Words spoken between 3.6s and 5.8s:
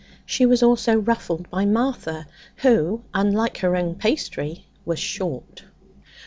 own pastry, was 'short.'